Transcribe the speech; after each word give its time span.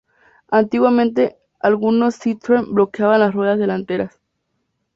Antiguamente 0.49 1.37
algunos 1.59 2.19
Citroën 2.19 2.67
bloqueaban 2.73 3.19
las 3.19 3.35
ruedas 3.35 3.59
delanteras. 3.59 4.19